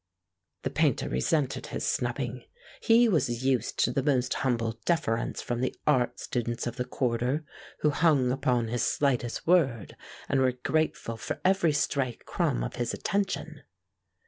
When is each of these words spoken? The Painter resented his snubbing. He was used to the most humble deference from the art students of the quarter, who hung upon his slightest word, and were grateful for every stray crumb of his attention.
The 0.63 0.71
Painter 0.71 1.07
resented 1.07 1.67
his 1.67 1.85
snubbing. 1.85 2.45
He 2.81 3.07
was 3.07 3.45
used 3.45 3.77
to 3.83 3.91
the 3.91 4.01
most 4.01 4.33
humble 4.33 4.79
deference 4.83 5.43
from 5.43 5.61
the 5.61 5.75
art 5.85 6.19
students 6.19 6.65
of 6.65 6.77
the 6.77 6.85
quarter, 6.85 7.45
who 7.81 7.91
hung 7.91 8.31
upon 8.31 8.69
his 8.69 8.81
slightest 8.83 9.45
word, 9.45 9.95
and 10.27 10.41
were 10.41 10.53
grateful 10.53 11.17
for 11.17 11.39
every 11.45 11.73
stray 11.73 12.13
crumb 12.25 12.63
of 12.63 12.77
his 12.77 12.95
attention. 12.95 13.61